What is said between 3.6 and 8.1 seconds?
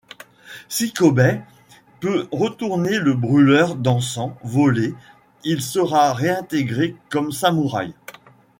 d'encens volé, il sera réintégré comme samouraï.